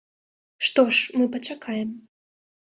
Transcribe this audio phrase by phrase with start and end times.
[0.69, 1.89] Што ж, мы пачакаем.